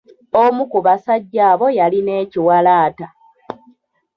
Omu 0.43 0.63
ku 0.71 0.79
basajja 0.85 1.41
abo 1.51 1.65
yalina 1.77 2.13
ekiwalaata. 2.23 3.07